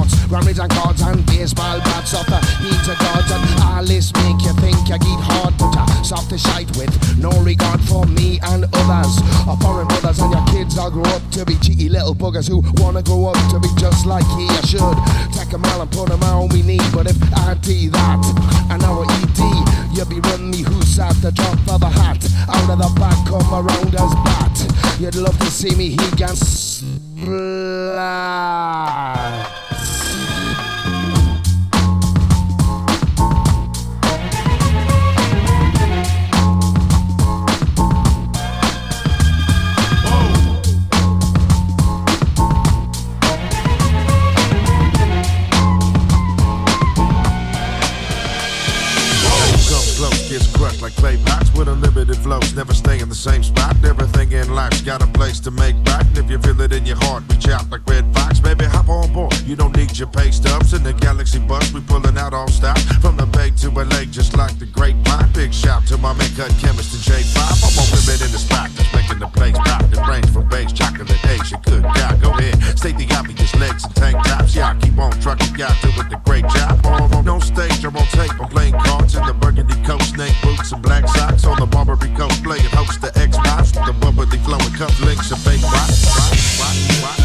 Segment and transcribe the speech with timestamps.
[0.00, 3.30] sports, rummage and cards and baseball bats off the heat of gods.
[3.30, 6.90] And all this make you think you get hard but uh, soft to shite with
[7.18, 9.20] no regard for me and others.
[9.48, 12.62] Our foreign brothers and your kids all grow up to be cheeky little buggers who
[12.82, 14.48] wanna grow up to be just like he.
[14.48, 14.98] I should
[15.34, 18.24] take a mile and put them out we need but if I did that
[18.70, 19.38] and our ED
[19.96, 22.24] you'd be running me who's at the drop of a hat.
[22.48, 24.56] Out of the back of my rounders bat
[25.00, 27.00] you'd love to see me he can splash
[50.90, 52.54] like clay pots with unlimited flows.
[52.54, 53.76] Never stay in the same spot.
[53.84, 56.06] Everything in life's got a place to make back.
[56.06, 58.40] And if you feel it in your heart, reach out like Red Fox.
[58.40, 59.38] Baby, hop on board.
[59.42, 60.72] You don't need your pay stubs.
[60.72, 64.36] In the galaxy bus, we pulling out all stops From the bay to LA, just
[64.36, 65.30] like the great pine.
[65.32, 67.36] Big shout to my man, Cut Chemist and J5.
[67.38, 68.99] I'm on women in the spot.
[69.10, 69.82] In the place pop.
[69.90, 71.50] The range for base, chocolate eggs.
[71.50, 72.78] You good God, go ahead.
[72.78, 74.54] State the obvious legs and tank tops.
[74.54, 76.86] Yeah, I keep on trucking, y'all with a great job.
[76.86, 78.32] On, on, no stage, I'm on tape.
[78.40, 81.44] I'm playing cards in the burgundy coat, snake boots and black socks.
[81.44, 83.74] On the Barbary coast, playing host to Xbox.
[83.74, 87.19] With the bubbly flowing cuffs links and fake rock.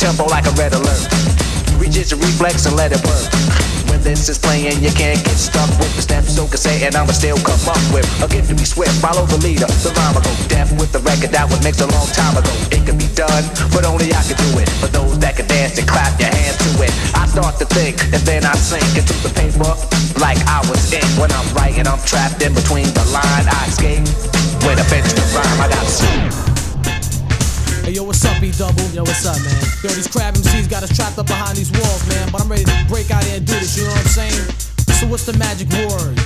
[0.00, 1.04] Tempo like a red alert.
[1.76, 5.68] Reach your reflex and let it work when this is playing, you can't get stuck
[5.76, 6.34] with the steps.
[6.34, 8.96] So can say, and I'ma still come up with a gift to be swift.
[9.02, 12.08] Follow the leader, the rhyme go deaf with the record that was mixed a long
[12.16, 12.52] time ago.
[12.72, 14.68] It can be done, but only I can do it.
[14.80, 18.00] For those that can dance and clap your hands to it, I start to think
[18.14, 19.68] and then I sink into the paper
[20.16, 21.04] like I was in.
[21.20, 23.46] When I'm writing, I'm trapped in between the line.
[23.50, 24.06] I escape
[24.64, 25.60] when I finish the rhyme.
[25.60, 26.59] I got to.
[27.82, 28.84] Hey yo, what's up, B Double?
[28.92, 29.64] Yo, what's up, man?
[29.82, 32.28] Yo, these crab MCs got us trapped up behind these walls, man.
[32.30, 34.44] But I'm ready to break out here and do this, you know what I'm saying?
[35.00, 36.20] So what's the magic word?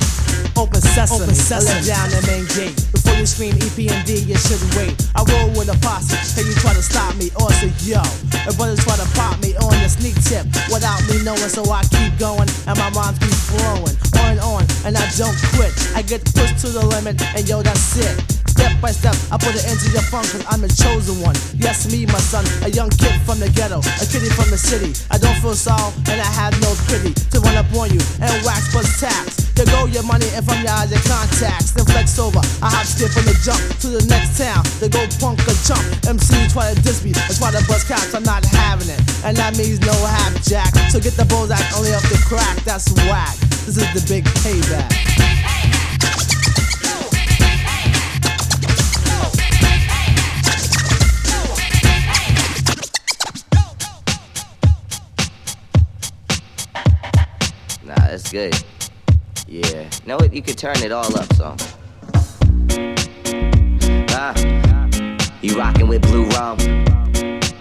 [0.58, 1.22] Open sesame.
[1.22, 1.62] Open sesame.
[1.62, 2.74] I let down the main gate.
[2.90, 4.98] Before you scream EPMD, you shouldn't wait.
[5.14, 6.18] I roll with a posse.
[6.34, 8.02] Hey, you try to stop me, or say yo.
[8.42, 11.86] And brothers try to pop me on the sneak tip without me knowing, so I
[11.86, 15.70] keep going and my rhymes keep flowing on and on, and I don't quit.
[15.94, 18.43] I get pushed to the limit, and yo, that's it.
[18.54, 21.34] Step by step, I put it into your funk cause I'm the chosen one.
[21.58, 24.94] Yes, me, my son, a young kid from the ghetto, a kitty from the city.
[25.10, 28.30] I don't feel sorrow and I have no pity to run up on you and
[28.46, 29.50] wax bust tax.
[29.58, 31.74] There go your money and from your eyes and contacts.
[31.74, 34.62] Then flex over, I hop skip from the jump to the next town.
[34.78, 35.82] They go punk or chump.
[36.06, 39.02] MC try to diss me, and try to bust caps, I'm not having it.
[39.26, 40.70] And that means no half jack.
[40.94, 43.34] So get the Bozak only off the crack, that's whack.
[43.66, 45.83] This is the big payback.
[58.14, 58.54] That's good.
[59.48, 59.90] Yeah.
[60.06, 60.32] Know what?
[60.32, 61.56] You could turn it all up, so.
[64.10, 64.34] Ah.
[65.42, 66.56] You rockin' with blue rum,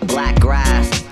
[0.05, 1.02] black grass.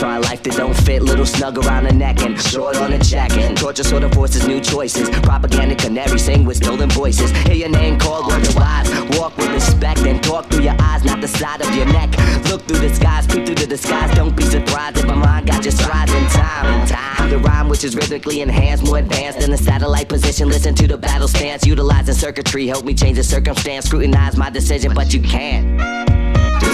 [0.00, 1.02] Try life that don't fit.
[1.02, 3.54] Little snug around the neck and short on the jacket.
[3.54, 5.10] Torture sort of forces new choices.
[5.20, 7.30] Propaganda canary sing with stolen voices.
[7.46, 8.88] Hear your name called, wonder wise.
[9.18, 12.08] Walk with respect and talk through your eyes, not the side of your neck.
[12.48, 14.10] Look through the skies, peek through the disguise.
[14.14, 16.86] Don't be surprised if my mind got you strides in time.
[16.88, 17.28] time.
[17.28, 20.48] The rhyme, which is rhythmically enhanced, more advanced than the satellite position.
[20.48, 22.66] Listen to the battle stance, utilizing circuitry.
[22.66, 23.84] Help me change the circumstance.
[23.84, 26.29] Scrutinize my decision, but you can't.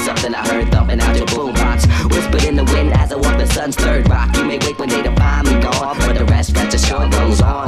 [0.07, 1.83] Something I heard thumping out your boombox.
[2.15, 4.37] Whispered in the wind as I walk the sun's third rock.
[4.37, 7.67] You may wait when they define me gone, but the rest, rest assured, goes on.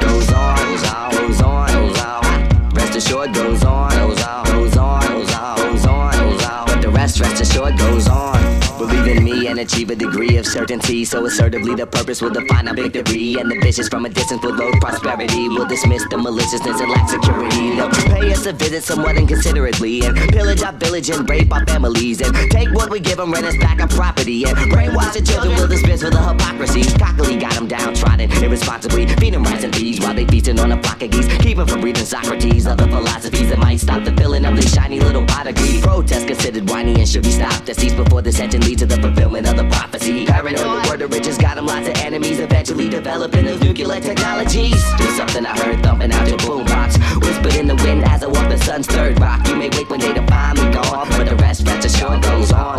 [0.00, 2.70] Goes on, goes on, goes on, goes on.
[2.70, 6.66] Rest assured, goes on, goes on, goes on, goes on, goes on, goes on.
[6.68, 8.40] But the rest, rest assured, goes on.
[8.78, 11.04] Believe in me and achieve a degree of certainty.
[11.04, 13.36] So assertively, the purpose will define our victory.
[13.38, 15.48] And the vicious from a distance will load prosperity.
[15.48, 17.76] Will dismiss the maliciousness and lack security.
[17.76, 20.02] They'll pay us a visit somewhat inconsiderately.
[20.04, 22.20] And pillage our village and rape our families.
[22.20, 24.44] And take what we give them, rent us back our property.
[24.44, 26.82] And brainwash the children will dismiss for the hypocrisy.
[26.98, 29.06] Cockily got them downtrodden irresponsibly.
[29.06, 31.28] Feed them rice and peas while they feasting on a flock of geese.
[31.38, 32.66] Keep them from reading Socrates.
[32.66, 35.80] Other philosophies that might stop the filling of these shiny little prodigies.
[35.80, 37.66] Protest considered whiny and should be stopped.
[37.66, 40.26] That cease before the sentence lead to the fulfillment the prophecy.
[40.26, 42.38] Paranoid, the word of riches got him lots of enemies.
[42.40, 44.82] Eventually developing those nuclear technologies.
[44.96, 46.98] Do something I heard thumping out your boombox.
[47.20, 49.46] Whispered in the wind as I walk the sun's third rock.
[49.48, 52.78] You may wait when they define me gone, but the rest, rest assured, goes on.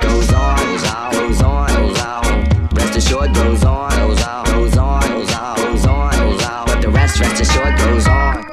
[0.00, 2.68] Goes on, goes on, goes on, goes on.
[2.74, 6.66] Rest assured, goes on, goes on, goes on, goes on.
[6.66, 8.44] But the rest, rest assured, goes on.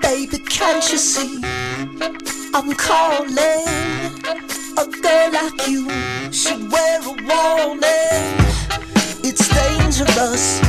[0.00, 1.40] Baby, can't you see?
[2.54, 3.23] I'm calling
[5.34, 5.90] like you
[6.32, 8.36] should wear a warning.
[9.24, 10.63] It's dangerous.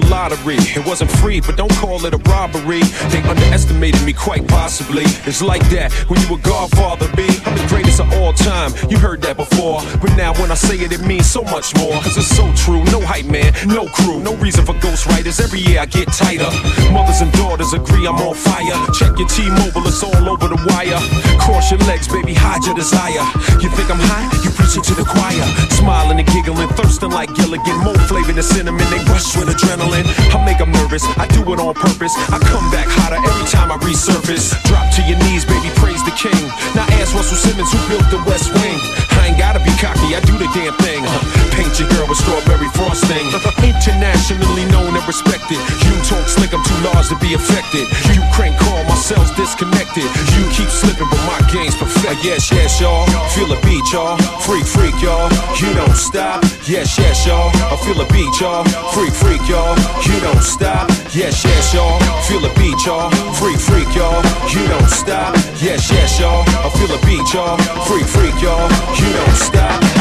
[0.00, 0.56] Lottery.
[0.58, 2.82] It wasn't free, but don't call it a robbery.
[3.10, 5.04] They underestimated me quite possibly.
[5.26, 7.26] It's like that when you a godfather, B.
[7.44, 8.72] I'm the greatest of all time.
[8.88, 9.80] You heard that before.
[10.00, 11.94] But now when I say it, it means so much more.
[12.02, 12.82] Cause it's so true.
[12.90, 15.40] No hype man, no crew, no reason for ghostwriters.
[15.42, 16.50] Every year I get tighter.
[16.92, 18.78] Mothers and daughters agree I'm on fire.
[18.94, 21.00] Check your T-Mobile, it's all over the wire.
[21.38, 23.24] Cross your legs, baby, hide your desire.
[23.60, 24.28] You think I'm high?
[24.42, 25.44] You preach to the choir.
[25.76, 27.76] Smiling and giggling, thirsting like Gilligan.
[27.84, 30.06] More flavor than cinnamon, they rush with adrenaline.
[30.32, 32.14] I make them nervous, I do it on purpose.
[32.32, 34.56] I come back hotter every time I resurface.
[34.64, 36.44] Drop to your knees, baby, praise the king.
[36.74, 38.78] Now ask Russell Simmons who built the West Wing.
[39.20, 41.04] I ain't gotta be cocky, I do the damn thing.
[41.04, 41.43] Paint
[41.80, 43.26] your girl with strawberry frosting.
[43.64, 45.58] Internationally known and respected.
[45.82, 47.86] You talk slick, I'm too large to be affected.
[48.14, 50.06] You crank call, my cells disconnected.
[50.34, 52.06] You keep slipping, but my game's perfect.
[52.06, 53.06] Uh, yes, yes, y'all.
[53.34, 54.16] Feel a beat, y'all.
[54.46, 55.30] Freak, freak, y'all.
[55.58, 56.42] You don't stop.
[56.66, 57.50] Yes, yes, y'all.
[57.72, 58.64] I feel a beat, y'all.
[58.94, 59.74] Freak, freak, y'all.
[60.06, 60.88] You don't stop.
[61.14, 61.98] Yes, yes, y'all.
[62.28, 63.10] Feel a beat, y'all.
[63.34, 64.22] Freak, freak, y'all.
[64.50, 65.34] You don't stop.
[65.58, 66.44] Yes, yes, y'all.
[66.46, 67.58] I feel a beat, y'all.
[67.86, 68.68] Freak, freak, y'all.
[68.94, 69.93] You don't stop.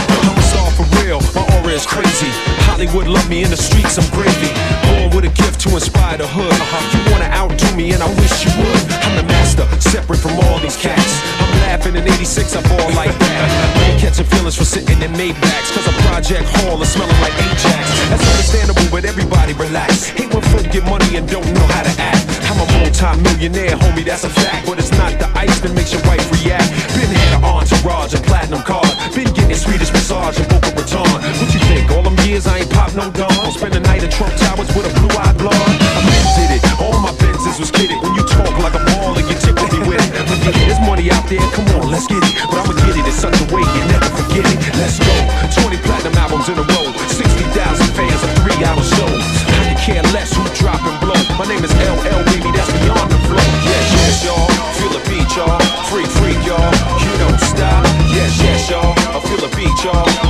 [0.74, 1.22] For real.
[1.38, 2.34] My aura is crazy.
[2.66, 4.02] Hollywood love me in the streets.
[4.02, 4.50] I'm gravy.
[4.90, 6.50] Born with a gift to inspire the hood.
[6.50, 6.82] Uh-huh.
[6.90, 8.82] You wanna outdo me, and I wish you would.
[9.06, 11.22] I'm the master, separate from all these cats.
[11.38, 13.50] I'm laughing in 86, I ball like that.
[13.78, 15.70] I ain't catching feelings for sitting in Maybachs.
[15.78, 17.86] Cause a project hall is smelling like Ajax.
[18.10, 20.10] That's understandable, but everybody relax.
[20.10, 22.26] Hate when folk get money and don't know how to act.
[22.50, 24.66] I'm a multi-millionaire, homie, that's a fact.
[24.66, 26.66] But it's not the ice that makes your wife react.
[26.98, 28.83] Been had an entourage and platinum card.
[29.44, 31.04] Getting Swedish massage and Boca Raton.
[31.04, 31.92] What you think?
[31.92, 33.52] All them years I ain't pop no dawn.
[33.52, 35.76] Spend a night at Trump Towers with a blue-eyed blonde.
[35.84, 36.64] I been did it.
[36.80, 38.00] All my Benzes was kidded.
[38.00, 38.82] When you talk like a
[39.20, 40.12] and you tickle me with it.
[40.32, 42.34] But yeah, there's money out there, come on, let's get it.
[42.48, 44.58] But I'ma get it in such a way you never forget it.
[44.80, 45.12] Let's go.
[45.60, 46.88] 20 platinum albums in a row.
[47.12, 47.52] 60,000
[48.00, 49.28] fans of three-hour shows.
[49.60, 51.20] I could care less who drop and blow.
[51.36, 53.44] My name is LL, baby, that's beyond the flow.
[53.68, 54.48] Yes, yes, y'all.
[54.80, 55.73] Feel a beat, y'all.
[59.42, 60.23] A beat, y'all.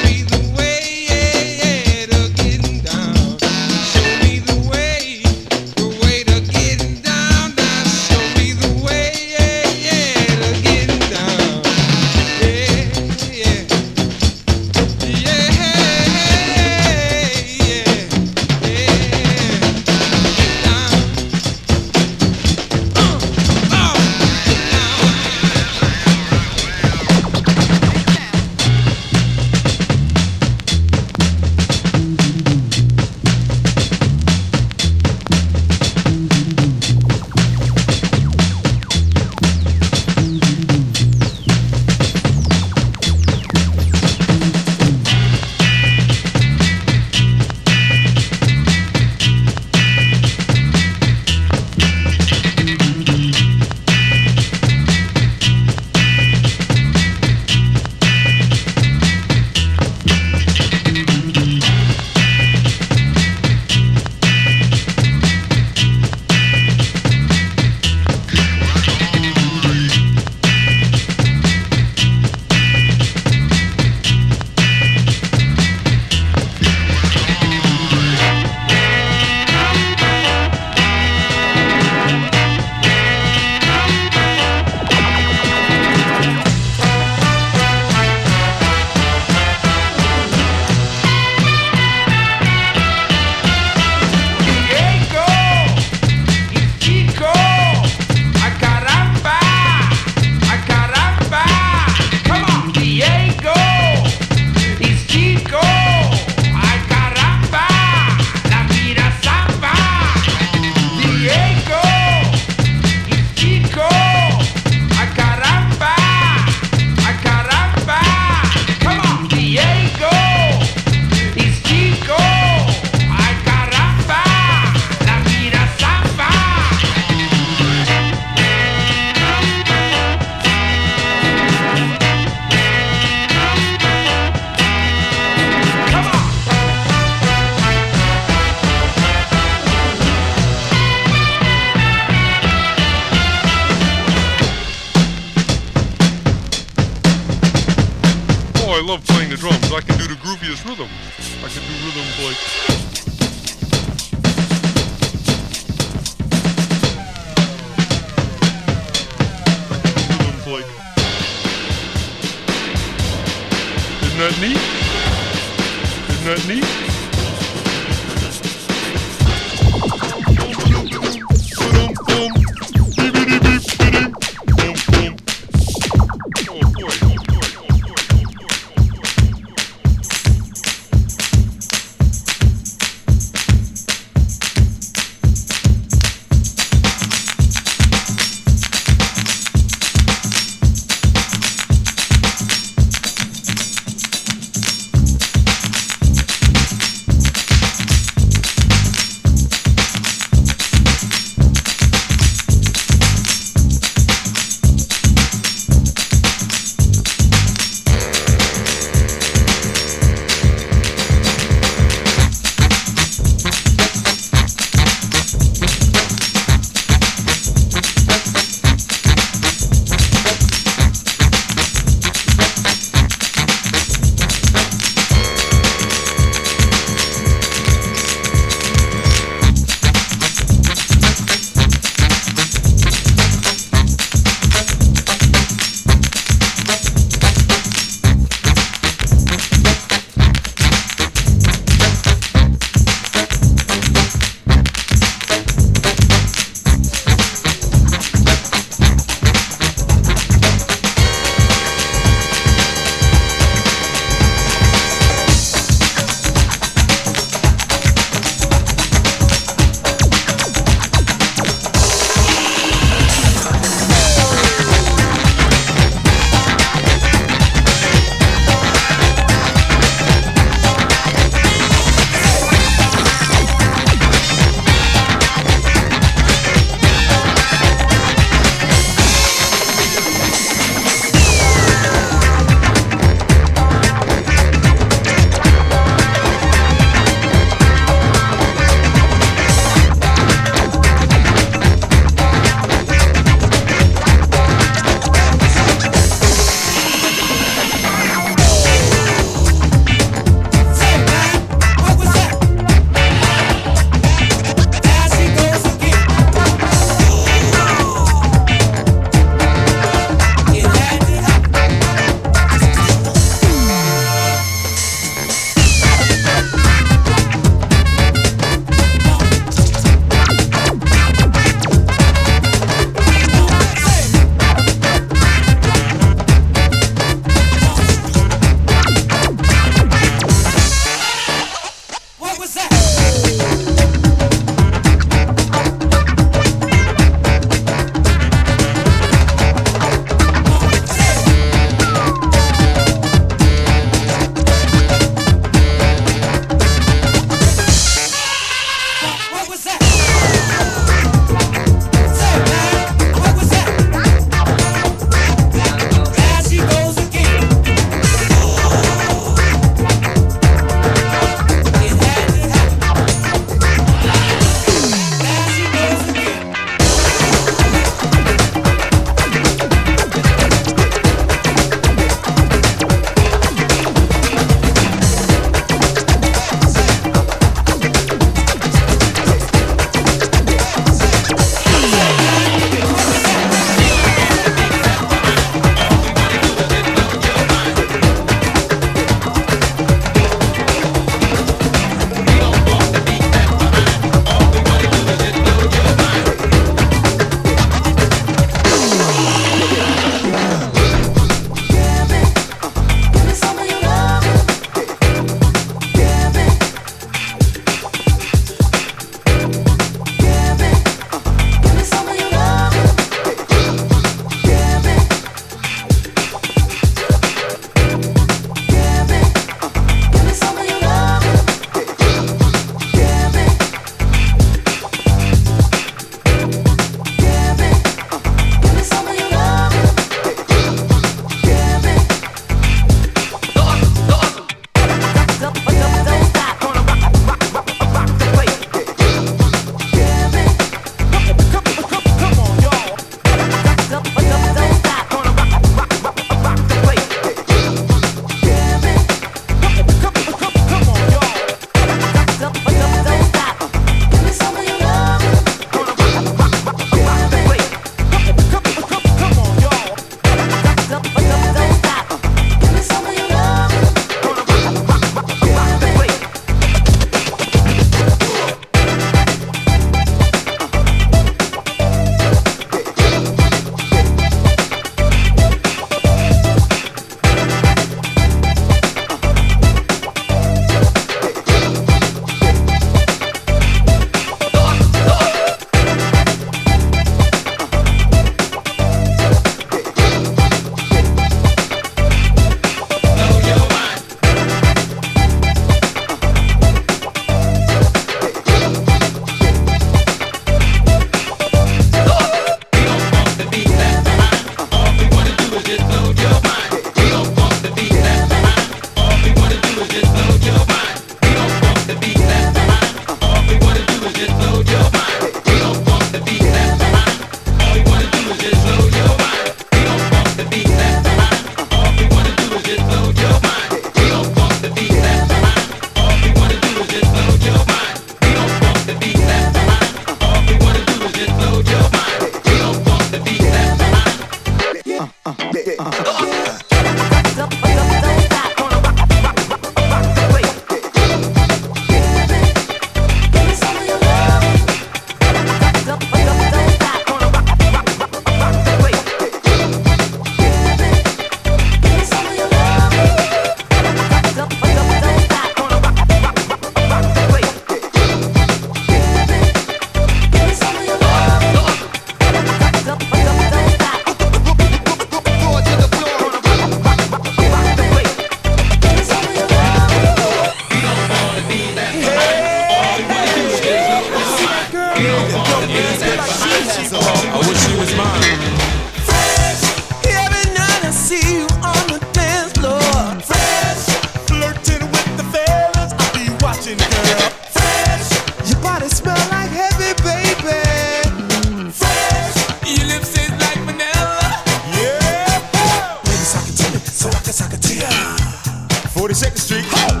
[598.94, 599.64] 42nd Street.
[599.66, 600.00] Ho!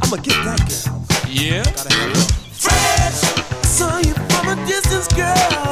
[0.00, 1.02] I'ma get that girl.
[1.28, 1.64] Yeah.
[1.64, 2.30] Gotta have.
[2.52, 3.24] Fresh.
[3.50, 5.69] I saw you from a distance, girl.